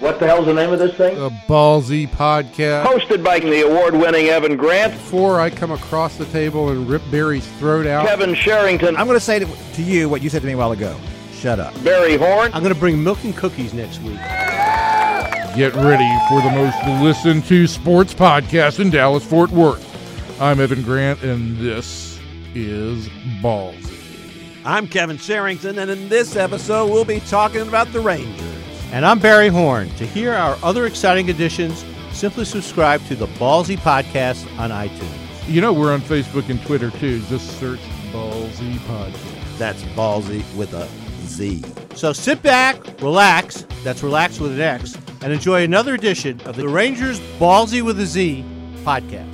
[0.00, 1.16] What the hell's the name of this thing?
[1.16, 2.84] A ballsy podcast.
[2.84, 7.46] Hosted by the award-winning Evan Grant, Before I come across the table and rip Barry's
[7.58, 10.46] throat out, Kevin Sherrington, I'm going to say to, to you what you said to
[10.46, 10.98] me a while ago.
[11.32, 11.72] Shut up.
[11.84, 12.50] Barry Horn.
[12.52, 14.16] I'm going to bring milk and cookies next week.
[15.56, 19.90] get ready for the most listened to sports podcast in Dallas Fort Worth.
[20.40, 22.18] I'm Evan Grant, and this
[22.54, 23.08] is
[23.40, 23.92] Ballsy.
[24.64, 28.53] I'm Kevin Sherrington, and in this episode, we'll be talking about the Rangers.
[28.92, 29.88] And I'm Barry Horn.
[29.96, 35.48] To hear our other exciting editions, simply subscribe to the Ballsy Podcast on iTunes.
[35.48, 37.20] You know, we're on Facebook and Twitter too.
[37.22, 37.80] Just search
[38.12, 39.58] Ballsy Podcast.
[39.58, 40.88] That's ballsy with a
[41.26, 41.62] Z.
[41.94, 46.68] So sit back, relax, that's relax with an X, and enjoy another edition of the
[46.68, 48.44] Rangers Ballsy with a Z
[48.84, 49.30] podcast.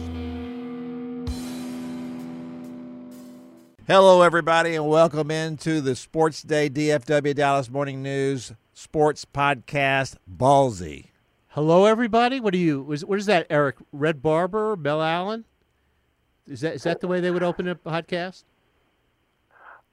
[3.87, 11.09] Hello, everybody, and welcome into the Sports Day DFW Dallas Morning News Sports Podcast Ballsy.
[11.48, 12.41] Hello, everybody.
[12.41, 12.80] What are you?
[12.80, 13.77] Was, what is that, Eric?
[13.92, 15.45] Red Barber, Mel Allen?
[16.48, 18.45] Is that is that the way they would open a podcast?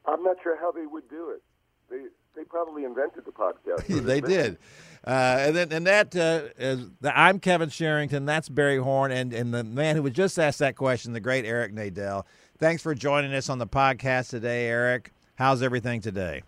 [0.05, 1.43] I'm not sure how they would do it.
[1.89, 3.87] They they probably invented the podcast.
[4.05, 4.57] they they- did.
[5.05, 8.25] Uh, and then and that uh, is the, I'm Kevin Sherrington.
[8.25, 11.43] That's Barry Horn, and and the man who was just asked that question, the great
[11.43, 12.23] Eric Nadell.
[12.57, 15.11] Thanks for joining us on the podcast today, Eric.
[15.35, 16.43] How's everything today?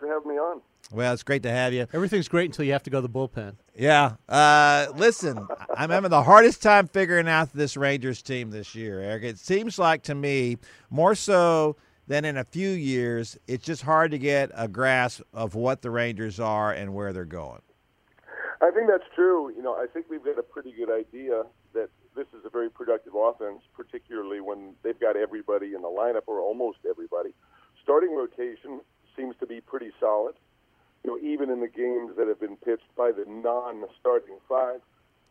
[0.00, 0.20] Everything's great.
[0.20, 0.60] Thanks for having me on.
[0.92, 1.86] Well, it's great to have you.
[1.92, 3.54] Everything's great until you have to go to the bullpen.
[3.76, 4.16] Yeah.
[4.28, 9.22] Uh, listen, I'm having the hardest time figuring out this Rangers team this year, Eric.
[9.22, 10.56] It seems like to me,
[10.90, 11.76] more so
[12.08, 15.90] than in a few years, it's just hard to get a grasp of what the
[15.90, 17.62] Rangers are and where they're going.
[18.60, 19.52] I think that's true.
[19.54, 22.68] You know, I think we've got a pretty good idea that this is a very
[22.68, 27.30] productive offense, particularly when they've got everybody in the lineup or almost everybody.
[27.82, 28.80] Starting rotation
[29.16, 30.34] seems to be pretty solid.
[31.04, 34.80] You know, even in the games that have been pitched by the non-starting five,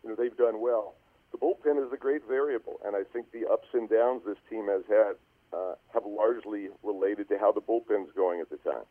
[0.03, 0.95] you know, they've done well.
[1.31, 4.67] The bullpen is a great variable, and I think the ups and downs this team
[4.67, 5.13] has had
[5.53, 8.85] uh, have largely related to how the bullpen's going at the time.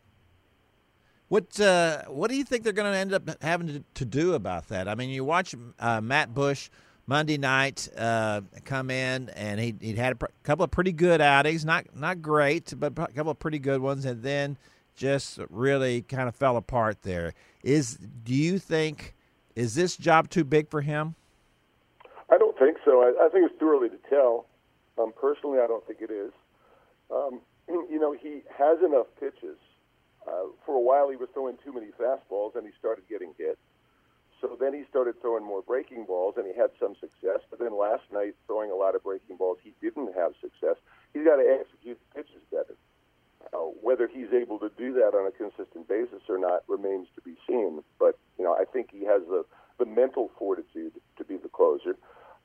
[1.27, 4.33] What uh, what do you think they're going to end up having to, to do
[4.33, 4.87] about that?
[4.87, 6.69] I mean, you watch uh, Matt Bush
[7.05, 11.21] Monday night uh, come in, and he he had a pr- couple of pretty good
[11.21, 14.57] outings, not not great, but a couple of pretty good ones, and then
[14.99, 17.33] just really kind of fell apart there.
[17.63, 19.15] Is do you think
[19.55, 21.15] is this job too big for him?
[22.29, 23.01] I don't think so.
[23.01, 24.45] I, I think it's too early to tell.
[24.99, 26.31] Um, personally, I don't think it is.
[27.09, 27.39] Um,
[27.69, 29.57] you know, he has enough pitches.
[30.27, 33.57] Uh, for a while, he was throwing too many fastballs, and he started getting hit.
[34.41, 37.39] So then he started throwing more breaking balls, and he had some success.
[37.49, 40.75] But then last night, throwing a lot of breaking balls, he didn't have success.
[41.13, 42.75] He's got to execute the pitches better.
[43.53, 47.21] Uh, whether he's able to do that on a consistent basis or not remains to
[47.21, 47.81] be seen.
[47.97, 49.45] But you know, I think he has the
[49.79, 51.95] the mental fortitude to be the closer.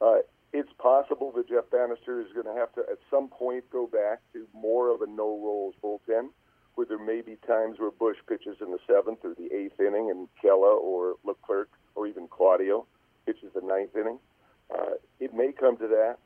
[0.00, 0.18] Uh,
[0.52, 4.20] it's possible that Jeff Banister is going to have to, at some point, go back
[4.32, 6.28] to more of a no roles bullpen,
[6.76, 10.10] where there may be times where Bush pitches in the seventh or the eighth inning,
[10.10, 12.86] and Kela or Leclerc or even Claudio
[13.26, 14.18] pitches the ninth inning.
[14.72, 16.18] Uh, it may come to that.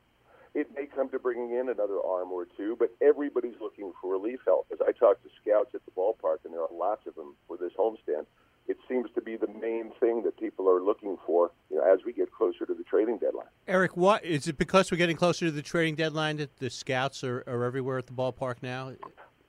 [0.55, 4.39] It may come to bringing in another arm or two, but everybody's looking for relief
[4.45, 4.67] help.
[4.71, 7.57] As I talk to scouts at the ballpark, and there are lots of them for
[7.57, 8.25] this homestand,
[8.67, 11.99] it seems to be the main thing that people are looking for you know, as
[12.05, 13.47] we get closer to the trading deadline.
[13.67, 17.23] Eric, what is it because we're getting closer to the trading deadline that the scouts
[17.23, 18.93] are, are everywhere at the ballpark now?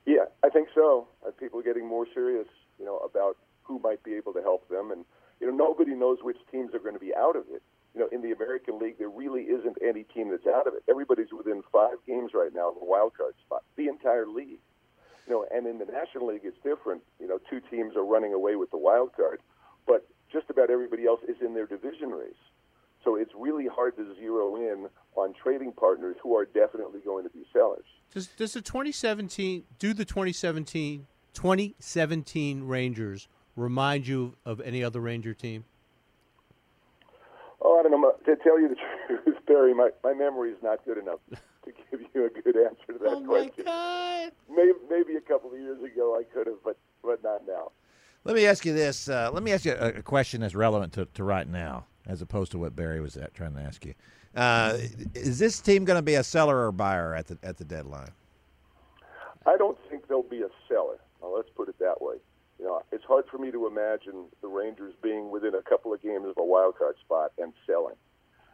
[0.06, 1.06] Yeah, I think so.
[1.26, 4.68] Uh, people are getting more serious, you know, about who might be able to help
[4.68, 5.04] them, and
[5.38, 7.62] you know, nobody knows which teams are going to be out of it.
[7.94, 10.82] You know, in the American League, there really isn't any team that's out of it.
[10.88, 13.62] Everybody's within five games right now of a wild card spot.
[13.76, 14.62] The entire league.
[15.26, 17.02] You know, and in the National League, it's different.
[17.20, 19.40] You know, two teams are running away with the wild card,
[19.86, 22.34] but just about everybody else is in their division race.
[23.04, 27.30] So it's really hard to zero in on trading partners who are definitely going to
[27.30, 27.84] be sellers.
[28.12, 35.34] Does does the 2017 do the 2017 2017 Rangers remind you of any other Ranger
[35.34, 35.64] team?
[37.62, 38.12] Oh, I don't know.
[38.24, 38.76] To tell you the
[39.06, 42.92] truth, Barry, my, my memory is not good enough to give you a good answer
[42.92, 43.64] to that oh question.
[43.64, 44.32] my God!
[44.48, 47.72] Maybe, maybe a couple of years ago I could have, but but not now.
[48.24, 49.08] Let me ask you this.
[49.08, 52.20] Uh, let me ask you a, a question that's relevant to, to right now, as
[52.22, 53.94] opposed to what Barry was at, trying to ask you.
[54.34, 54.76] Uh,
[55.14, 58.10] is this team going to be a seller or buyer at the at the deadline?
[59.46, 60.98] I don't think there'll be a seller.
[61.22, 62.16] Now, let's put it that way.
[62.60, 66.02] You know, it's hard for me to imagine the Rangers being within a couple of
[66.02, 67.96] games of a wild card spot and selling.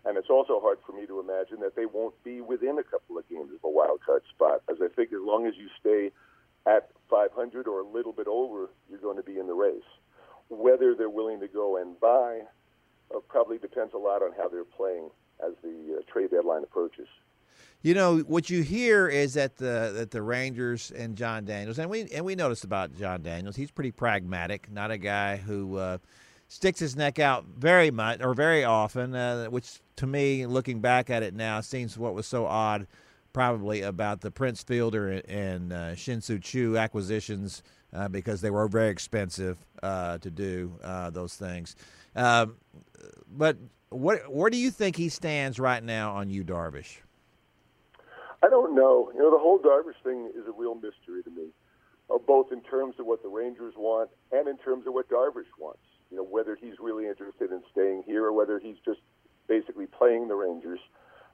[0.04, 3.18] And it's also hard for me to imagine that they won't be within a couple
[3.18, 6.12] of games of a wild card spot, as I think as long as you stay
[6.66, 9.82] at 500 or a little bit over, you're going to be in the race.
[10.48, 12.40] whether they're willing to go and buy
[13.14, 15.10] uh, probably depends a lot on how they're playing
[15.44, 17.08] as the uh, trade deadline approaches.
[17.82, 21.88] You know what you hear is that the that the Rangers and Jon Daniels, and
[21.88, 25.98] we and we noticed about Jon Daniels, he's pretty pragmatic, not a guy who uh,
[26.48, 31.10] sticks his neck out very much or very often, uh, which to me, looking back
[31.10, 32.86] at it now, seems what was so odd,
[33.32, 37.62] probably about the Prince Fielder and uh, Shin-Soo Choo acquisitions
[37.92, 41.76] uh, because they were very expensive uh, to do uh, those things.
[42.14, 42.56] Um,
[43.28, 43.56] but
[43.90, 46.98] what where do you think he stands right now on Yu, Darvish?
[48.42, 49.10] I don't know.
[49.14, 51.48] You know, the whole Darvish thing is a real mystery to me,
[52.10, 55.50] uh, both in terms of what the Rangers want and in terms of what Darvish
[55.58, 55.82] wants.
[56.10, 59.00] You know, whether he's really interested in staying here or whether he's just
[59.48, 60.80] basically playing the Rangers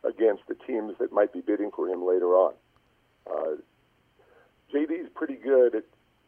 [0.05, 2.55] against the teams that might be bidding for him later on.
[3.31, 3.57] Uh,
[4.75, 5.85] JD's pretty good at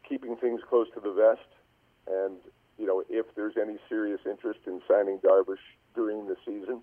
[0.09, 1.49] keeping things close to the vest,
[2.07, 2.37] and
[2.79, 5.63] you know, if there's any serious interest in signing Darvish
[5.95, 6.83] during the season,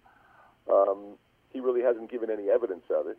[0.72, 1.18] um,
[1.50, 3.18] he really hasn't given any evidence of it.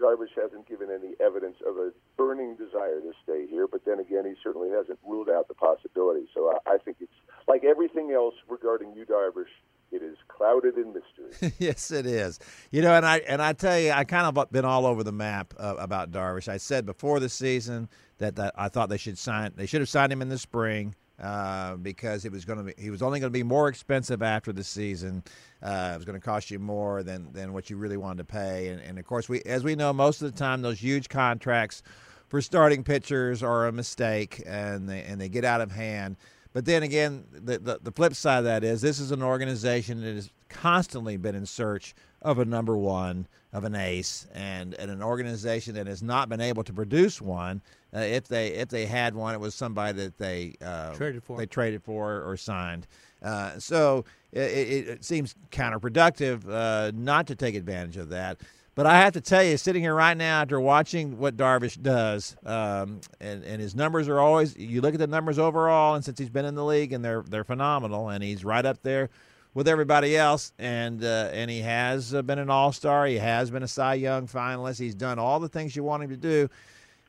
[0.00, 4.24] Darvish hasn't given any evidence of a burning desire to stay here, but then again,
[4.24, 6.26] he certainly hasn't ruled out the possibility.
[6.34, 7.12] So I, I think it's
[7.46, 9.52] like everything else regarding Yu, Darvish.
[9.92, 11.52] It is clouded in mystery.
[11.58, 12.38] yes, it is.
[12.70, 15.12] You know, and I and I tell you, I kind of been all over the
[15.12, 16.46] map uh, about Darvish.
[16.46, 17.88] I said before the season
[18.18, 19.52] that, that I thought they should sign.
[19.56, 20.94] They should have signed him in the spring.
[21.20, 24.22] Uh, because it was going to be he was only going to be more expensive
[24.22, 25.22] after the season.
[25.62, 28.24] Uh, it was going to cost you more than than what you really wanted to
[28.24, 31.10] pay, and, and of course we as we know most of the time those huge
[31.10, 31.82] contracts
[32.28, 36.16] for starting pitchers are a mistake and they and they get out of hand.
[36.52, 40.00] But then again, the, the, the flip side of that is this is an organization
[40.02, 44.90] that has constantly been in search of a number one, of an ace, and, and
[44.90, 47.62] an organization that has not been able to produce one.
[47.94, 51.36] Uh, if they if they had one, it was somebody that they uh, Traded for.
[51.38, 52.86] they traded for or signed.
[53.22, 58.40] Uh, so it, it, it seems counterproductive uh, not to take advantage of that.
[58.76, 62.36] But I have to tell you, sitting here right now after watching what Darvish does,
[62.46, 66.18] um, and, and his numbers are always you look at the numbers overall, and since
[66.18, 69.10] he's been in the league, and they're they're phenomenal, and he's right up there
[69.54, 73.50] with everybody else, and uh, and he has uh, been an All Star, he has
[73.50, 76.48] been a Cy Young finalist, he's done all the things you want him to do,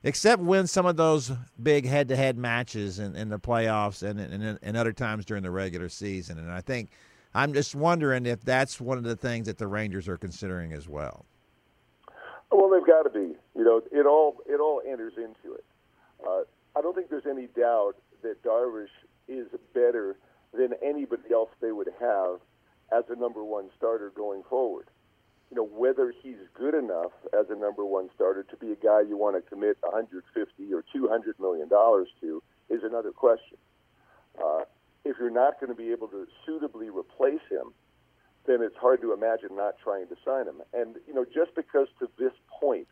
[0.04, 1.31] except win some of those
[1.62, 5.44] big head to head matches in, in the playoffs and, and and other times during
[5.44, 6.90] the regular season, and I think.
[7.34, 10.90] I'm just wondering if that's one of the things that the Rangers are considering as
[10.90, 11.25] well.
[12.51, 13.36] Well, they've got to be.
[13.56, 15.65] You know, it all it all enters into it.
[16.25, 16.42] Uh,
[16.77, 17.94] I don't think there's any doubt
[18.24, 18.94] that Darvish
[19.27, 20.18] is better
[20.53, 22.39] than anybody else they would have
[22.92, 24.88] as a number one starter going forward.
[25.50, 29.01] You know, whether he's good enough as a number one starter to be a guy
[29.01, 33.57] you want to commit 150 or 200 million dollars to is another question.
[34.42, 34.62] Uh,
[35.03, 37.74] if you're not going to be able to suitably replace him,
[38.46, 40.62] then it's hard to imagine not trying to sign him.
[40.74, 42.88] And you know, just because to this point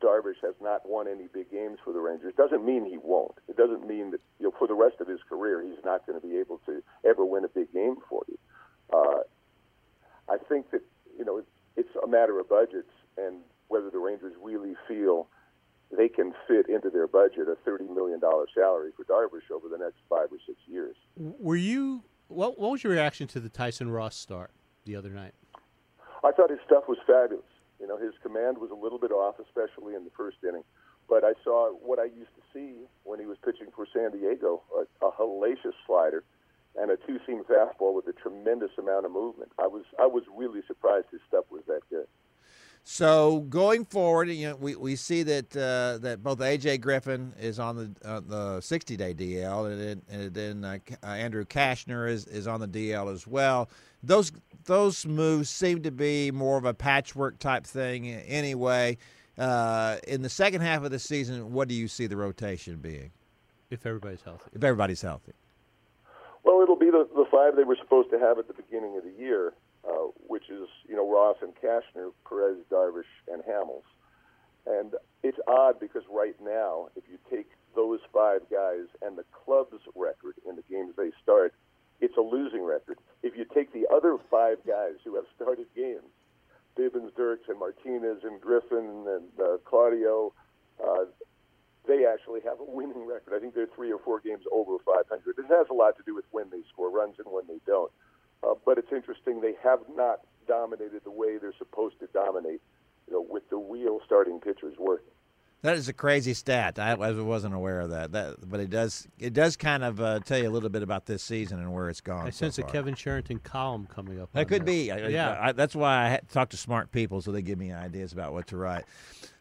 [0.00, 3.34] Darvish has not won any big games for the Rangers doesn't mean he won't.
[3.48, 6.20] It doesn't mean that you know for the rest of his career he's not going
[6.20, 8.38] to be able to ever win a big game for you.
[8.92, 9.20] Uh,
[10.32, 10.82] I think that
[11.16, 11.42] you know
[11.76, 13.36] it's a matter of budgets and
[13.68, 15.28] whether the Rangers really feel
[15.96, 19.78] they can fit into their budget a thirty million dollar salary for Darvish over the
[19.78, 20.96] next five or six years.
[21.16, 22.04] Were you?
[22.28, 24.50] What, what was your reaction to the Tyson Ross start
[24.88, 25.34] the other night?
[26.24, 27.44] I thought his stuff was fabulous.
[27.78, 30.64] You know, his command was a little bit off, especially in the first inning.
[31.08, 34.62] But I saw what I used to see when he was pitching for San Diego
[34.74, 36.24] a, a hellacious slider
[36.76, 39.52] and a two seam fastball with a tremendous amount of movement.
[39.58, 42.06] I was I was really surprised his stuff was that good.
[42.90, 47.58] So going forward, you know, we, we see that uh, that both AJ Griffin is
[47.58, 52.08] on the uh, the 60 day DL, and then, and then uh, uh, Andrew Cashner
[52.08, 53.68] is, is on the DL as well.
[54.02, 54.32] Those
[54.64, 58.98] those moves seem to be more of a patchwork type thing anyway.
[59.36, 63.10] Uh, in the second half of the season, what do you see the rotation being?
[63.70, 64.50] If everybody's healthy.
[64.52, 65.32] If everybody's healthy.
[66.44, 69.04] Well, it'll be the, the five they were supposed to have at the beginning of
[69.04, 69.52] the year,
[69.88, 73.82] uh, which is you know Ross and Cashner, Perez, Darvish, and Hamels.
[74.66, 79.82] And it's odd because right now, if you take those five guys and the club's
[79.94, 81.54] record in the games they start,
[82.00, 82.98] it's a losing record.
[83.22, 86.10] If you take the other five guys who have started games,
[86.78, 90.32] Bibens, Dirkx, and Martinez, and Griffin, and uh, Claudio,
[90.82, 91.06] uh,
[91.88, 93.34] they actually have a winning record.
[93.34, 95.38] I think they're three or four games over 500.
[95.38, 97.90] It has a lot to do with when they score runs and when they don't.
[98.46, 102.60] Uh, but it's interesting they have not dominated the way they're supposed to dominate,
[103.08, 105.17] you know, with the real starting pitchers working.
[105.62, 106.78] That is a crazy stat.
[106.78, 108.12] I, I wasn't aware of that.
[108.12, 111.06] That, but it does it does kind of uh, tell you a little bit about
[111.06, 112.26] this season and where it's gone.
[112.28, 112.62] I so sense a.
[112.62, 114.30] Kevin Sherrington column coming up.
[114.34, 114.72] That could this.
[114.72, 114.92] be.
[114.92, 115.36] I- I- Yeah.
[115.40, 118.46] I- that's why I talk to smart people so they give me ideas about what
[118.48, 118.84] to write.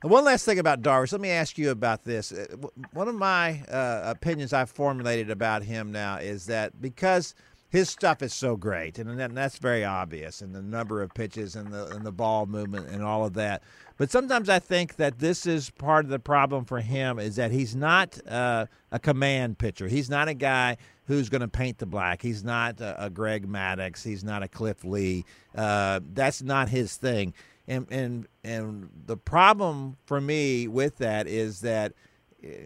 [0.02, 1.12] And one last thing about Darvish.
[1.12, 2.32] Let me ask you about this.
[2.32, 2.46] Uh,
[2.94, 7.36] One of my uh, opinions I've formulated about him now is that because
[7.70, 11.56] his stuff is so great, and that- that's very obvious, and the number of pitches
[11.56, 13.62] and the and the ball movement and all of that.
[13.98, 17.52] But sometimes I think that this is part of the problem for him is that
[17.52, 19.88] he's not uh, a command pitcher.
[19.88, 22.22] He's not a guy who's going to paint the black.
[22.22, 24.04] He's not a, a Greg Maddux.
[24.04, 25.26] He's not a Cliff Lee.
[25.56, 27.34] Uh, that's not his thing.
[27.68, 31.94] And and and the problem for me with that is that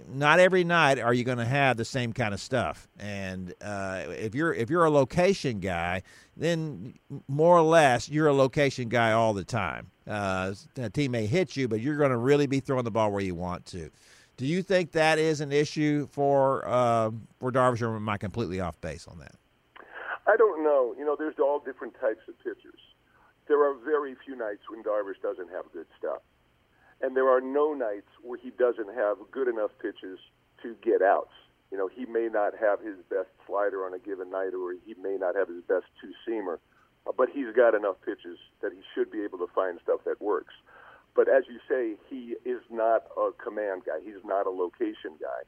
[0.07, 2.87] not every night are you going to have the same kind of stuff.
[2.99, 6.03] And uh, if you're if you're a location guy,
[6.35, 6.95] then
[7.27, 9.91] more or less you're a location guy all the time.
[10.07, 13.11] Uh, a team may hit you, but you're going to really be throwing the ball
[13.11, 13.89] where you want to.
[14.37, 18.59] Do you think that is an issue for uh, for Darvish, or am I completely
[18.59, 19.35] off base on that?
[20.27, 20.95] I don't know.
[20.97, 22.79] You know, there's all different types of pitchers.
[23.47, 26.21] There are very few nights when Darvish doesn't have good stuff.
[27.01, 30.19] And there are no nights where he doesn't have good enough pitches
[30.61, 31.33] to get outs.
[31.71, 34.93] You know, he may not have his best slider on a given night or he
[35.01, 36.57] may not have his best two seamer,
[37.17, 40.53] but he's got enough pitches that he should be able to find stuff that works.
[41.15, 43.99] But as you say, he is not a command guy.
[44.03, 45.43] He's not a location guy.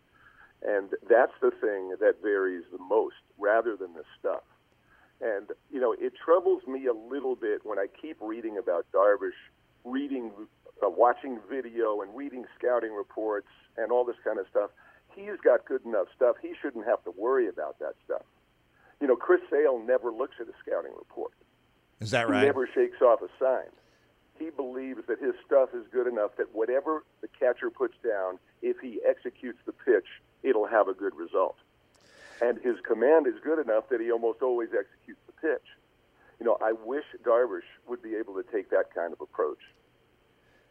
[0.66, 4.44] And that's the thing that varies the most rather than the stuff.
[5.22, 9.40] And, you know, it troubles me a little bit when I keep reading about Darvish,
[9.84, 10.32] reading,
[10.82, 14.70] watching video and reading scouting reports and all this kind of stuff.
[15.16, 16.36] He's got good enough stuff.
[16.42, 18.24] He shouldn't have to worry about that stuff.
[19.00, 21.34] You know, Chris Sale never looks at a scouting report.
[22.00, 22.42] Is that right?
[22.42, 23.70] He never shakes off a sign.
[24.40, 28.78] He believes that his stuff is good enough that whatever the catcher puts down, if
[28.80, 30.08] he executes the pitch,
[30.42, 31.56] it'll have a good result.
[32.42, 35.66] And his command is good enough that he almost always executes the pitch.
[36.40, 39.60] You know, I wish Darvish would be able to take that kind of approach.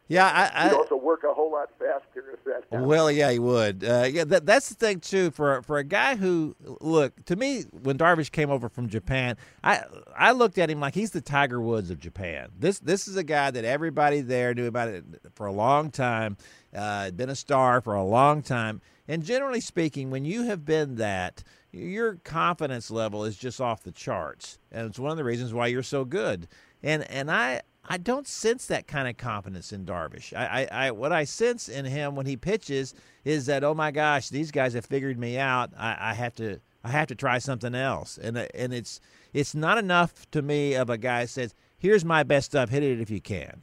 [0.09, 2.87] Yeah, I, He'd also work a whole lot faster if that happened.
[2.87, 3.83] well, yeah, he would.
[3.83, 5.31] Uh, yeah, that, that's the thing too.
[5.31, 9.83] For for a guy who look to me when Darvish came over from Japan, I
[10.17, 12.49] I looked at him like he's the Tiger Woods of Japan.
[12.59, 15.05] This this is a guy that everybody there knew about it
[15.35, 16.37] for a long time.
[16.75, 20.95] Uh, been a star for a long time, and generally speaking, when you have been
[20.95, 25.53] that, your confidence level is just off the charts, and it's one of the reasons
[25.53, 26.47] why you're so good.
[26.81, 30.33] And and I I don't sense that kind of confidence in Darvish.
[30.33, 32.93] I, I, I what I sense in him when he pitches
[33.25, 35.71] is that oh my gosh, these guys have figured me out.
[35.77, 39.01] I, I have to I have to try something else, and uh, and it's
[39.33, 43.01] it's not enough to me of a guy says here's my best stuff, hit it
[43.01, 43.61] if you can.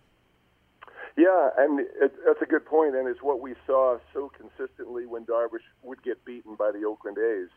[1.17, 5.25] Yeah, and it, that's a good point, and it's what we saw so consistently when
[5.25, 7.49] Darvish would get beaten by the Oakland A's,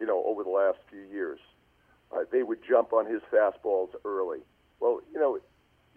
[0.00, 1.38] you know, over the last few years.
[2.14, 4.40] Uh, they would jump on his fastballs early.
[4.78, 5.38] Well, you know,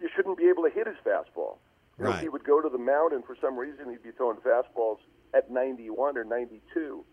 [0.00, 1.58] you shouldn't be able to hit his fastball.
[1.98, 2.22] You know, Right.
[2.22, 4.98] he would go to the mound, and for some reason, he'd be throwing fastballs
[5.34, 7.04] at 91 or 92,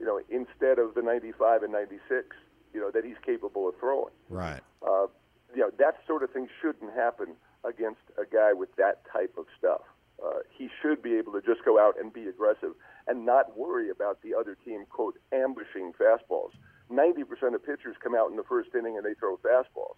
[0.00, 2.36] you know, instead of the 95 and 96,
[2.72, 4.60] you know, that he's capable of throwing Right.
[4.82, 5.06] uh,
[5.54, 9.46] you know that sort of thing shouldn't happen against a guy with that type of
[9.56, 9.82] stuff.
[10.20, 12.74] Uh, he should be able to just go out and be aggressive
[13.06, 16.50] and not worry about the other team quote ambushing fastballs.
[16.90, 19.94] Ninety percent of pitchers come out in the first inning and they throw fastballs.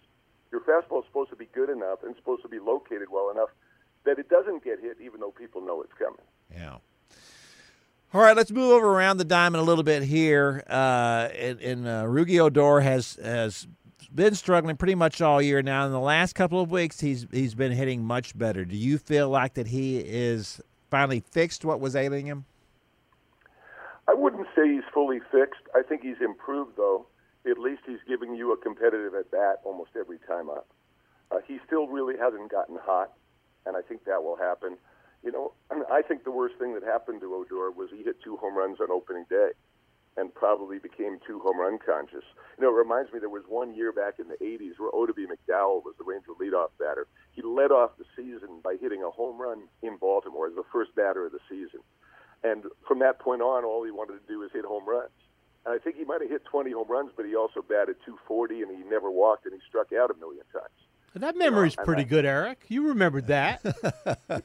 [0.51, 3.49] Your fastball is supposed to be good enough and supposed to be located well enough
[4.05, 6.21] that it doesn't get hit, even though people know it's coming.
[6.53, 6.77] Yeah.
[8.13, 10.63] All right, let's move over around the diamond a little bit here.
[10.69, 13.67] Uh, and and uh, Rugi Odor has has
[14.15, 15.85] been struggling pretty much all year now.
[15.85, 18.63] In the last couple of weeks, he's he's been hitting much better.
[18.63, 22.45] Do you feel like that he is finally fixed what was ailing him?
[24.07, 25.61] I wouldn't say he's fully fixed.
[25.75, 27.05] I think he's improved, though.
[27.49, 30.67] At least he's giving you a competitive at bat almost every time up.
[31.31, 33.13] Uh, he still really hasn't gotten hot,
[33.65, 34.77] and I think that will happen.
[35.23, 35.53] You know,
[35.91, 38.79] I think the worst thing that happened to Odor was he hit two home runs
[38.79, 39.51] on opening day
[40.17, 42.25] and probably became too home run conscious.
[42.57, 45.29] You know, it reminds me there was one year back in the 80s where Oddibe
[45.29, 47.05] McDowell was the Ranger leadoff batter.
[47.33, 50.95] He led off the season by hitting a home run in Baltimore as the first
[50.95, 51.81] batter of the season.
[52.43, 55.11] And from that point on, all he wanted to do was hit home runs.
[55.67, 58.61] And I think he might have hit 20 home runs, but he also batted 240
[58.61, 60.69] and he never walked and he struck out a million times.
[61.13, 62.63] That memory's I'm pretty not- good, Eric.
[62.69, 63.61] You remembered that.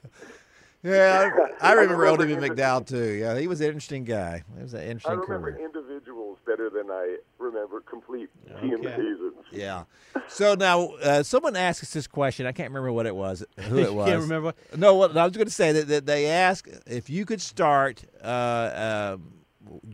[0.84, 3.12] Yeah, I, I remember remember Oddibe him- McDowell too.
[3.12, 4.42] Yeah, he was an interesting guy.
[4.56, 5.12] He was an interesting.
[5.12, 5.64] I remember career.
[5.64, 8.28] individuals better than I remember complete
[8.60, 9.44] team seasons.
[9.52, 9.84] Yeah.
[10.26, 12.46] So now, uh, someone asked us this question.
[12.46, 14.08] I can't remember what it was, who it was.
[14.08, 14.54] can't remember?
[14.76, 18.02] No, what I was going to say that, that they asked if you could start,
[18.20, 19.16] uh, uh,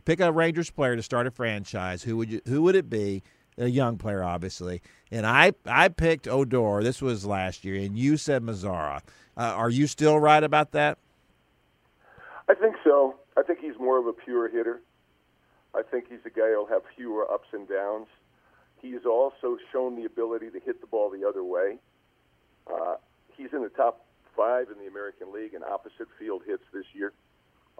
[0.04, 2.02] pick a Rangers player to start a franchise.
[2.02, 2.40] Who would you?
[2.46, 3.22] Who would it be?
[3.60, 4.82] A young player, obviously.
[5.10, 6.80] And I, I picked Odor.
[6.84, 9.00] This was last year, and you said Mazara.
[9.36, 10.96] Uh, are you still right about that?
[12.48, 13.16] I think so.
[13.36, 14.80] I think he's more of a pure hitter.
[15.74, 18.06] I think he's a guy who'll have fewer ups and downs.
[18.80, 21.78] He's also shown the ability to hit the ball the other way.
[22.72, 22.94] Uh,
[23.36, 24.06] he's in the top
[24.36, 27.12] five in the American League in opposite field hits this year.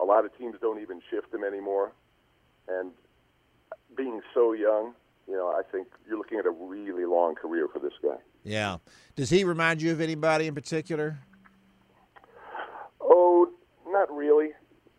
[0.01, 1.93] A lot of teams don't even shift him anymore.
[2.69, 2.93] And
[3.97, 4.95] being so young,
[5.27, 8.17] you know, I think you're looking at a really long career for this guy.
[8.45, 8.79] Yeah.
[9.17, 11.19] Does he remind you of anybody in particular?
[13.01, 13.51] Oh,
[13.87, 14.51] not really,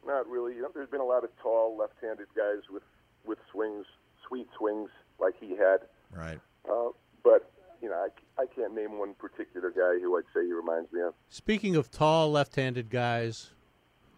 [0.05, 0.55] not really.
[0.55, 2.83] You know, there's been a lot of tall, left-handed guys with
[3.25, 3.85] with swings,
[4.27, 4.89] sweet swings
[5.19, 5.79] like he had.
[6.11, 6.39] Right.
[6.69, 6.89] Uh,
[7.23, 7.51] but
[7.81, 11.01] you know, I, I can't name one particular guy who I'd say he reminds me
[11.01, 11.13] of.
[11.29, 13.51] Speaking of tall left-handed guys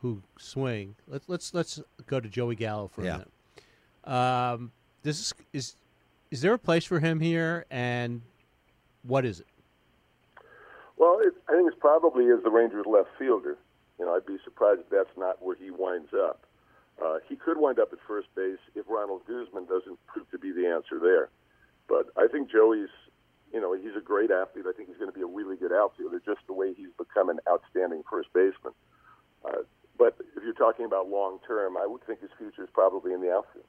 [0.01, 3.10] who swing, let's let's let's go to Joey Gallo for Yeah.
[3.10, 3.31] a minute.
[4.03, 4.72] Um,
[5.03, 5.75] this is is
[6.31, 8.22] is there a place for him here, and
[9.03, 9.48] what is it?
[10.98, 13.58] Well, it, I think it's probably as the Rangers' left fielder.
[14.00, 16.46] You know, I'd be surprised if that's not where he winds up.
[17.03, 20.51] Uh, he could wind up at first base if Ronald Guzman doesn't prove to be
[20.51, 21.29] the answer there.
[21.88, 22.89] But I think Joey's,
[23.51, 24.65] you know, he's a great athlete.
[24.67, 27.29] I think he's going to be a really good outfielder, just the way he's become
[27.29, 28.74] an outstanding first baseman.
[29.43, 29.63] Uh,
[30.01, 33.22] but if you're talking about long term, I would think his future is probably in
[33.22, 33.65] the outfield.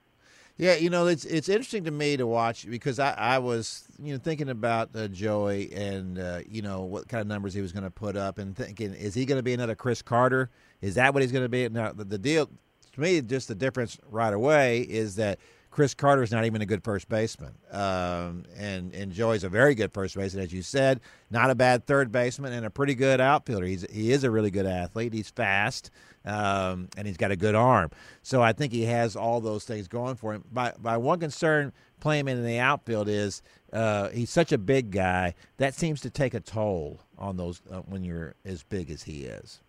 [0.56, 4.14] Yeah, you know, it's it's interesting to me to watch because I, I was you
[4.14, 7.72] know thinking about uh, Joey and uh, you know what kind of numbers he was
[7.72, 10.50] going to put up and thinking is he going to be another Chris Carter?
[10.80, 11.68] Is that what he's going to be?
[11.68, 12.48] Now the, the deal
[12.92, 15.38] to me, just the difference right away is that
[15.72, 19.74] Chris Carter is not even a good first baseman, um, and and Joey's a very
[19.74, 21.00] good first baseman, as you said,
[21.30, 23.64] not a bad third baseman, and a pretty good outfielder.
[23.64, 25.14] He's he is a really good athlete.
[25.14, 25.90] He's fast,
[26.26, 27.90] um, and he's got a good arm.
[28.22, 30.44] So I think he has all those things going for him.
[30.52, 34.90] My my one concern playing him in the outfield is uh, he's such a big
[34.90, 39.04] guy that seems to take a toll on those uh, when you're as big as
[39.04, 39.62] he is.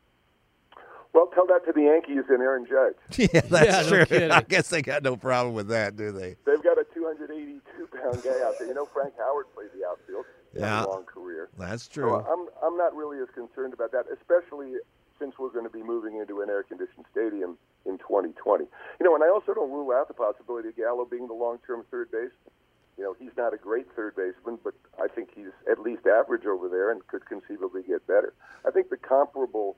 [1.13, 2.95] Well, tell that to the Yankees and Aaron Judge.
[3.33, 4.05] yeah, that's Yeah, true.
[4.07, 4.31] kidding.
[4.31, 6.35] I guess they got no problem with that, do they?
[6.45, 8.67] They've got a 282 pound guy out there.
[8.67, 10.25] You know, Frank Howard played the outfield.
[10.55, 10.85] Yeah.
[10.85, 11.49] a long career.
[11.57, 12.15] That's So true.
[12.15, 14.73] I'm I'm not really as concerned about that, especially
[15.19, 18.65] since we're going to be moving into an air-conditioned stadium in 2020.
[18.65, 21.85] You know, and I also don't rule out the possibility of Gallo being the long-term
[21.91, 22.53] third baseman.
[22.97, 26.45] You know, he's not a great third baseman, but I think he's at least average
[26.45, 28.33] over there and could conceivably get better.
[28.67, 29.77] I think the comparable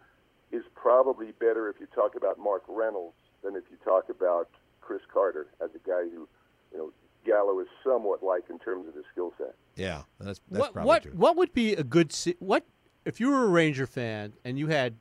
[0.52, 4.50] is probably better if you talk about Mark Reynolds than if you talk about
[4.82, 6.28] Chris Carter as a guy who,
[6.72, 6.92] you know,
[7.26, 9.56] Gallo is somewhat like in terms of his skill set.
[9.76, 11.12] Yeah, that's that's what probably what true.
[11.14, 12.64] what would be a good se- what
[13.04, 14.96] if you were a Ranger fan and you had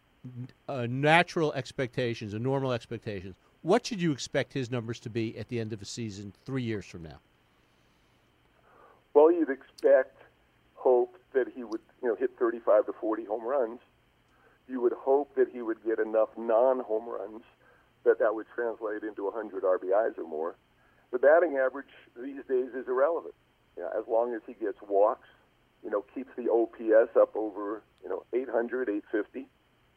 [0.69, 3.35] uh, natural expectations, a normal expectations?
[3.63, 6.63] What should you expect his numbers to be at the end of a season three
[6.63, 7.21] years from now?
[9.15, 10.21] Well, you'd expect,
[10.75, 13.81] hope that he would, you know, hit 35 to 40 home runs.
[14.69, 17.43] You would hope that he would get enough non-home runs
[18.05, 20.57] that that would translate into 100 RBIs or more.
[21.13, 23.35] The batting average these days is irrelevant.
[23.77, 25.29] You know, as long as he gets walks,
[25.83, 29.47] you know, keeps the OPS up over, you know, 800, 850.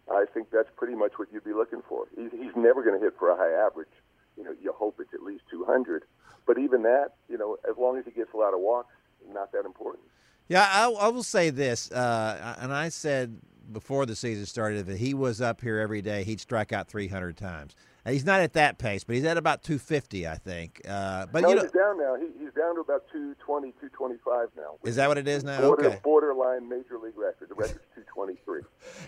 [0.10, 2.08] I think that's pretty much what you'd be looking for.
[2.15, 3.91] He's, he's never going to hit for a high average.
[4.38, 6.03] You know, you hope it's at least 200.
[6.45, 8.93] But even that, you know, as long as he gets a lot of walks,
[9.34, 10.03] not that important.
[10.47, 13.38] Yeah, I, I will say this, uh, and I said
[13.71, 17.36] before the season started that he was up here every day, he'd strike out 300
[17.38, 17.75] times.
[18.06, 20.80] And he's not at that pace, but he's at about 250, I think.
[20.88, 22.15] Uh, but no, you know, he's down now.
[22.15, 24.75] He, he's down to about 220, 225 now.
[24.86, 25.60] is that what it is now?
[25.60, 27.49] Border, Okay, Borderline major league record.
[27.49, 27.80] The record's
[28.15, 28.62] 223.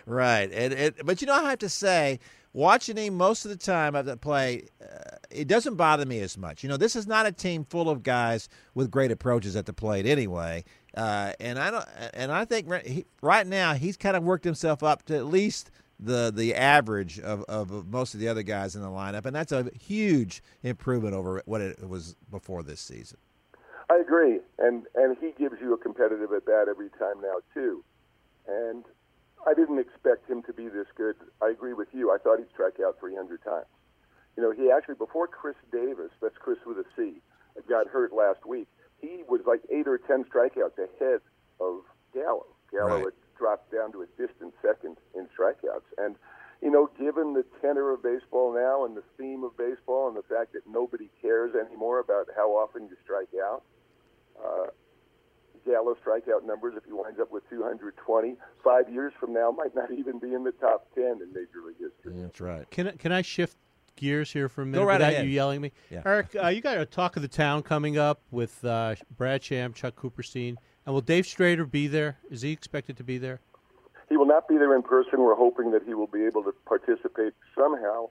[0.06, 0.52] right.
[0.52, 2.20] And it, but you know, I have to say,
[2.52, 6.38] watching him most of the time at the play, uh, it doesn't bother me as
[6.38, 6.62] much.
[6.64, 9.74] You know, this is not a team full of guys with great approaches at the
[9.74, 10.66] plate, anyway.
[10.96, 14.84] Uh, and I don't, and I think he, right now he's kind of worked himself
[14.84, 18.82] up to at least the the average of, of most of the other guys in
[18.82, 23.18] the lineup, and that's a huge improvement over what it was before this season.
[23.90, 27.84] I agree, and and he gives you a competitive at bat every time now too.
[28.48, 28.84] And
[29.46, 31.16] I didn't expect him to be this good.
[31.42, 32.12] I agree with you.
[32.12, 33.66] I thought he'd strike out 300 times.
[34.36, 37.22] You know, he actually before Chris Davis, that's Chris with a C,
[37.70, 38.68] got hurt last week.
[39.02, 41.22] He was like eight or ten strikeouts ahead
[41.60, 41.82] of
[42.14, 42.46] Gallo.
[42.72, 43.04] Gallo Right.
[43.06, 46.16] had dropped down to a distant second in strikeouts, and
[46.62, 50.24] you know, given the tenor of baseball now and the theme of baseball and the
[50.24, 53.64] fact that nobody cares anymore about how often you strike out,
[54.44, 54.68] uh,
[55.66, 59.92] Gallo strikeout numbers, if he winds up with 220, five years from now might not
[59.98, 62.22] even be in the top 10 in Major League history.
[62.22, 62.70] That's right.
[62.72, 63.58] Can I- can I shift
[64.00, 65.26] gears here for a minute right without ahead.
[65.26, 65.72] you yelling at me?
[65.90, 66.02] Yeah.
[66.06, 69.74] Eric, uh, you got a talk of the town coming up with uh, Brad Sham,
[69.74, 72.18] Chuck Cooperstein, and will Dave Strader be there?
[72.32, 73.42] Is he expected to be there?
[74.08, 75.20] He will not be there in person.
[75.20, 78.10] We're hoping that he will be able to participate somehow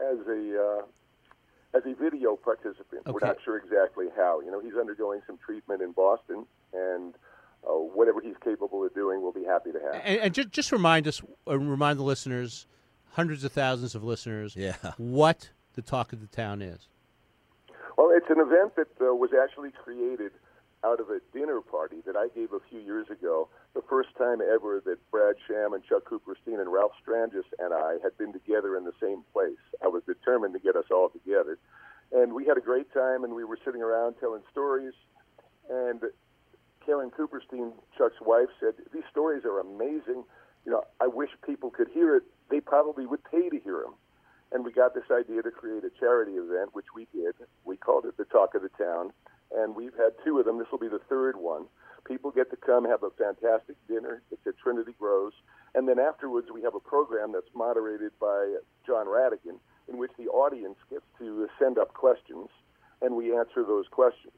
[0.00, 3.02] as a uh, as a video participant.
[3.06, 3.12] Okay.
[3.12, 4.40] We're not sure exactly how.
[4.40, 7.14] You know, he's undergoing some treatment in Boston, and
[7.66, 10.02] uh, whatever he's capable of doing, we'll be happy to have.
[10.04, 12.66] And, and just just remind us, uh, remind the listeners,
[13.12, 14.76] hundreds of thousands of listeners, Yeah.
[14.96, 16.88] what the talk of the town is.
[17.96, 20.32] Well, it's an event that uh, was actually created
[20.84, 23.48] out of a dinner party that I gave a few years ago.
[23.74, 27.96] The first time ever that Brad Sham and Chuck Cooperstein and Ralph Strangis and I
[28.02, 29.58] had been together in the same place.
[29.82, 31.58] I was determined to get us all together.
[32.12, 34.94] And we had a great time, and we were sitting around telling stories.
[35.68, 36.00] And
[36.86, 40.22] Karen Cooperstein, Chuck's wife, said, These stories are amazing.
[40.64, 42.22] You know, I wish people could hear it.
[42.50, 43.94] They probably would pay to hear them.
[44.50, 47.34] And we got this idea to create a charity event, which we did.
[47.64, 49.12] We called it the Talk of the Town.
[49.54, 50.58] And we've had two of them.
[50.58, 51.66] This will be the third one.
[52.06, 54.22] People get to come have a fantastic dinner.
[54.30, 55.36] It's at Trinity Groves.
[55.74, 58.56] And then afterwards, we have a program that's moderated by
[58.86, 62.48] John Radigan, in which the audience gets to send up questions,
[63.02, 64.32] and we answer those questions.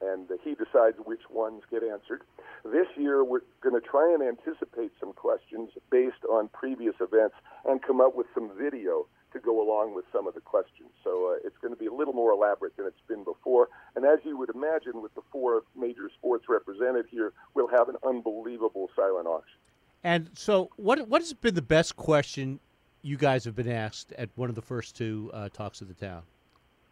[0.00, 2.22] And he decides which ones get answered.
[2.64, 7.34] This year, we're going to try and anticipate some questions based on previous events
[7.64, 10.90] and come up with some video to go along with some of the questions.
[11.04, 13.68] So uh, it's going to be a little more elaborate than it's been before.
[13.94, 17.96] And as you would imagine, with the four major sports represented here, we'll have an
[18.06, 19.58] unbelievable silent auction.
[20.04, 22.60] And so, what what has been the best question
[23.02, 25.94] you guys have been asked at one of the first two uh, talks of the
[25.94, 26.22] town?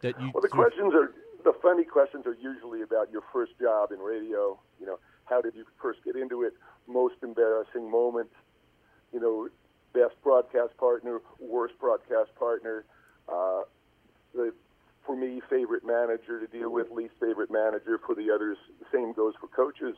[0.03, 1.15] That you Well, the questions are
[1.67, 4.57] funny questions are usually about your first job in radio.
[4.79, 6.53] You know, how did you first get into it?
[6.87, 8.35] Most embarrassing moments.
[9.13, 9.49] You know,
[9.93, 12.85] best broadcast partner, worst broadcast partner.
[13.29, 13.63] Uh,
[14.33, 14.53] the
[15.05, 17.99] for me, favorite manager to deal with, least favorite manager.
[18.05, 19.97] For the others, the same goes for coaches.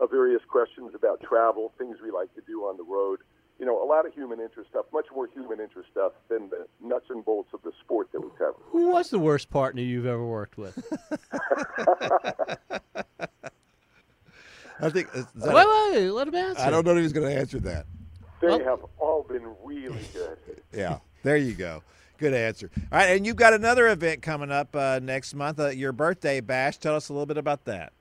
[0.00, 3.20] Uh, various questions about travel, things we like to do on the road.
[3.62, 6.66] You know, a lot of human interest stuff, much more human interest stuff than the
[6.84, 8.56] nuts and bolts of the sport that we cover.
[8.72, 10.76] who was the worst partner you've ever worked with?
[14.80, 15.06] I think.
[15.14, 16.60] Is that wait, wait, let him answer.
[16.60, 17.86] I don't know if he's going to answer that.
[18.40, 20.38] They Well- have all been really good.
[20.72, 21.84] Yeah, there you go.
[22.18, 22.68] Good answer.
[22.90, 26.40] All right, and you've got another event coming up uh, next month, uh, your birthday
[26.40, 26.78] bash.
[26.78, 27.92] Tell us a little bit about that.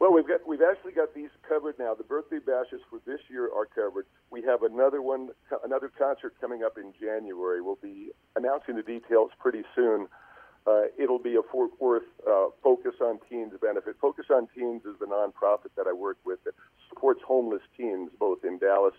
[0.00, 1.94] Well, we've got we've actually got these covered now.
[1.94, 4.06] The birthday bashes for this year are covered.
[4.30, 5.30] We have another one,
[5.64, 7.60] another concert coming up in January.
[7.60, 10.08] We'll be announcing the details pretty soon.
[10.66, 13.96] Uh, it'll be a Fort Worth uh, Focus on Teens benefit.
[14.00, 16.54] Focus on Teens is the nonprofit that I work with that
[16.88, 18.94] supports homeless teens both in Dallas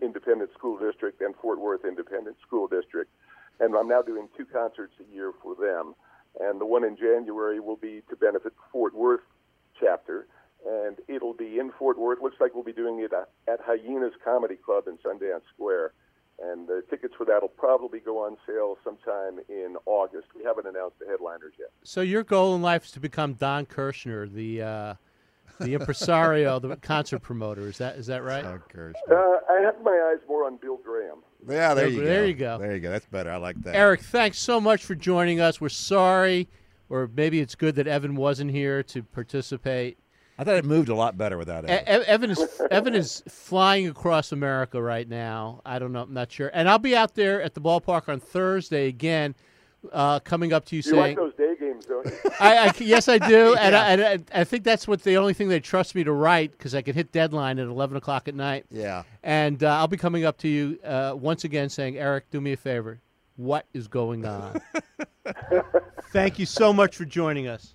[0.00, 3.10] Independent School District and Fort Worth Independent School District.
[3.58, 5.94] And I'm now doing two concerts a year for them.
[6.40, 9.20] And the one in January will be to benefit Fort Worth
[9.78, 10.26] chapter,
[10.72, 12.20] and it'll be in Fort Worth.
[12.22, 15.92] Looks like we'll be doing it at, at Hyenas Comedy Club in Sundance Square.
[16.42, 20.28] And the tickets for that will probably go on sale sometime in August.
[20.36, 21.68] We haven't announced the headliners yet.
[21.84, 24.94] So your goal in life is to become Don Kirshner, the uh,
[25.60, 27.68] the impresario, the concert promoter.
[27.68, 28.42] Is that is that right?
[28.42, 28.62] Don
[29.10, 29.14] Uh,
[29.50, 31.18] I have my eyes more on Bill Graham.
[31.48, 32.04] Yeah, there There- you go.
[32.06, 32.58] there you go.
[32.58, 32.90] There you go.
[32.90, 33.30] That's better.
[33.30, 33.74] I like that.
[33.76, 35.60] Eric, thanks so much for joining us.
[35.60, 36.48] We're sorry,
[36.88, 39.98] or maybe it's good that Evan wasn't here to participate.
[40.42, 41.82] I thought it moved a lot better without E- it.
[41.86, 45.60] E- Evan is Evan is flying across America right now.
[45.64, 46.02] I don't know.
[46.02, 46.50] I'm not sure.
[46.52, 49.34] And I'll be out there at the ballpark on Thursday again,
[49.92, 52.12] uh, coming up to you You saying, like those day games, don't you?
[52.40, 54.02] I, I, yes, I do, and, I, and
[54.32, 56.82] I, I think that's what the only thing they trust me to write because I
[56.82, 58.64] can hit deadline at 11 o'clock at night.
[58.70, 59.04] Yeah.
[59.22, 62.52] And uh, I'll be coming up to you uh, once again saying, Eric, do me
[62.52, 63.00] a favor.
[63.36, 64.60] What is going on?
[66.12, 67.74] Thank you so much for joining us.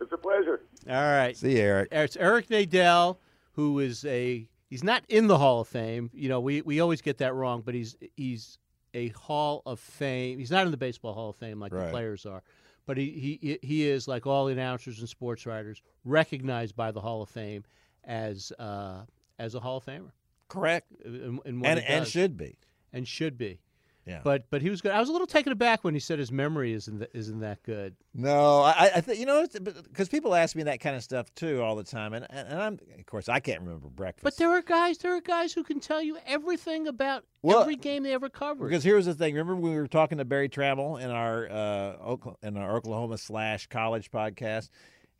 [0.00, 0.60] it's a pleasure.
[0.88, 1.36] All right.
[1.36, 1.88] See you, Eric.
[1.92, 3.18] It's Eric Nadell,
[3.52, 6.10] who is a he's not in the Hall of Fame.
[6.12, 8.58] You know, we, we always get that wrong, but he's he's
[8.94, 10.38] a Hall of Fame.
[10.38, 12.42] He's not in the Baseball Hall of Fame like the players are,
[12.86, 17.00] but he, he he is like all the announcers and sports writers recognized by the
[17.00, 17.64] Hall of Fame
[18.04, 19.02] as uh,
[19.38, 20.12] as a Hall of Famer.
[20.48, 20.90] Correct.
[21.04, 22.58] In, in And and should be.
[22.92, 23.58] and should be.
[24.06, 24.20] Yeah.
[24.22, 24.92] But but he was good.
[24.92, 27.64] I was a little taken aback when he said his memory isn't th- isn't that
[27.64, 27.96] good.
[28.14, 31.60] No, I, I think you know because people ask me that kind of stuff too
[31.60, 34.22] all the time, and, and I'm of course I can't remember breakfast.
[34.22, 37.74] But there are guys there are guys who can tell you everything about Well, every
[37.74, 38.68] game they ever covered.
[38.68, 39.34] Because here's the thing.
[39.34, 43.66] Remember when we were talking to Berry Tramel in our uh, in our Oklahoma slash
[43.66, 44.68] college podcast.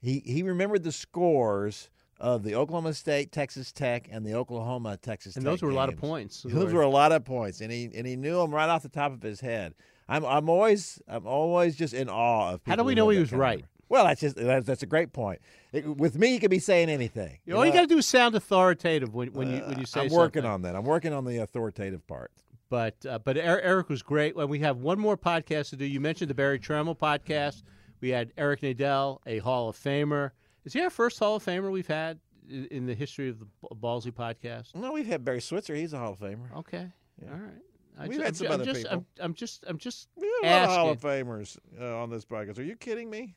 [0.00, 5.34] He he remembered the scores of the Oklahoma State Texas Tech and the Oklahoma Texas
[5.34, 5.40] Tech.
[5.40, 6.42] and Tech those were a lot of points.
[6.48, 8.88] Those were a lot of points, and he and he knew them right off the
[8.88, 9.74] top of his head.
[10.08, 12.60] I'm I'm always I'm always just in awe of.
[12.66, 13.64] How do we know he was of right?
[13.88, 15.40] Well, that's just that's, that's a great point.
[15.72, 17.38] It, with me, he could be saying anything.
[17.52, 17.76] all you know?
[17.76, 20.52] got to do is sound authoritative when, when you when you say I'm working something.
[20.52, 20.76] on that.
[20.76, 22.32] I'm working on the authoritative part.
[22.68, 24.34] But uh, but Er- Eric was great.
[24.34, 25.84] Well, we have one more podcast to do.
[25.84, 27.62] You mentioned the Berry Tramel podcast.
[28.00, 30.30] We had Eric Nadell, a Hall of Famer.
[30.66, 32.18] Is he our first Hall of Famer we've had
[32.50, 34.74] in, in the history of the Ballsy podcast?
[34.74, 35.74] No, we've had Barry Switzer.
[35.74, 36.52] He's a Hall of Famer.
[36.58, 36.88] Okay,
[37.22, 37.62] all right.
[37.98, 38.96] I We've ju- had I'm some I'm other just, people.
[38.96, 41.26] I'm, I'm just I'm just We have a lot of Hall of asking.
[41.26, 42.58] Famers uh, on this podcast.
[42.58, 43.36] Are you kidding me?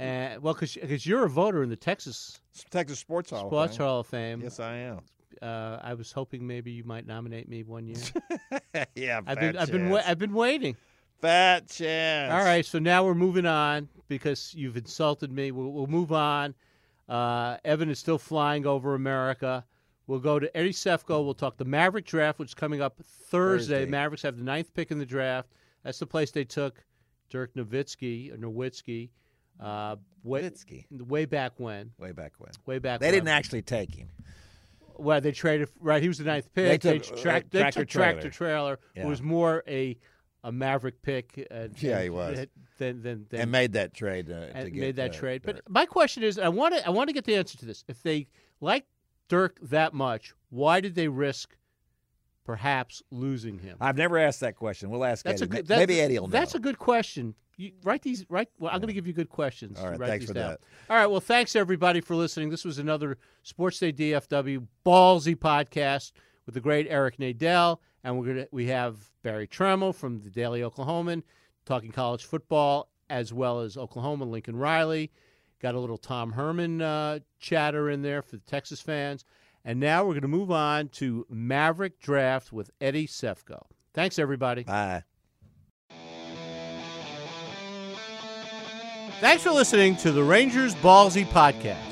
[0.00, 3.86] Uh, well, because you're a voter in the Texas Texas Sports Hall Sports of Fame.
[3.86, 4.40] Hall of Fame.
[4.42, 4.98] Yes, I am.
[5.40, 7.96] Uh, I was hoping maybe you might nominate me one year.
[8.94, 10.76] yeah, I've been I've been wa- I've been waiting.
[11.22, 12.32] Fat chance.
[12.32, 15.52] All right, so now we're moving on because you've insulted me.
[15.52, 16.52] We'll, we'll move on.
[17.08, 19.64] Uh, Evan is still flying over America.
[20.08, 21.24] We'll go to Eddie Sefko.
[21.24, 23.74] We'll talk the Maverick draft, which is coming up Thursday.
[23.82, 23.86] Thursday.
[23.86, 25.48] Mavericks have the ninth pick in the draft.
[25.84, 26.84] That's the place they took
[27.30, 29.10] Dirk Nowitzki or Nowitzki.
[29.60, 30.86] Uh, way, Nowitzki.
[31.06, 31.92] way back when.
[31.98, 32.50] Way back when.
[32.66, 32.98] Way back.
[32.98, 33.14] They when.
[33.14, 34.08] didn't actually take him.
[34.96, 35.68] Well, they traded.
[35.80, 37.04] Right, he was the ninth They pick.
[37.04, 38.76] took, uh, track, they tractor took Tractor Traylor.
[38.76, 38.78] trailer.
[38.96, 39.02] Yeah.
[39.04, 39.96] Who was more a
[40.44, 41.46] a Maverick pick.
[41.50, 42.46] Uh, Yeah, than- he was.
[42.78, 45.42] Than than, than and made that trade uh, and made that uh, trade.
[45.44, 47.84] But my question is, I want to I want to get the answer to this.
[47.88, 48.26] If they
[48.60, 48.86] like
[49.28, 51.56] Dirk that much, why did they risk
[52.44, 53.76] perhaps losing him?
[53.80, 54.90] I've never asked that question.
[54.90, 55.56] We'll ask That's a Eddie.
[55.56, 55.66] good.
[55.68, 56.32] That, Maybe Eddie will know.
[56.32, 57.34] That's a good question.
[57.56, 58.24] You write these.
[58.28, 58.48] Write.
[58.58, 59.78] Well, I'm going to give you good questions.
[59.78, 60.50] All right, Write thanks these for down.
[60.50, 60.60] that.
[60.90, 61.06] All right.
[61.06, 62.50] Well, thanks everybody for listening.
[62.50, 66.12] This was another Sports Day DFW ballsy podcast
[66.46, 70.60] with the great Eric Nadell, and we're gonna we have Berry Tramel from the Daily
[70.60, 71.22] Oklahoman
[71.64, 75.10] talking college football as well as Oklahoma Lincoln Riley.
[75.60, 79.24] Got a little Tom Herman uh, chatter in there for the Texas fans.
[79.64, 83.62] And now we're going to move on to Maverick Draft with Eddie Sefko.
[83.94, 84.64] Thanks, everybody.
[84.64, 85.04] Bye.
[89.20, 91.91] Thanks for listening to the Rangers Ballsy podcast.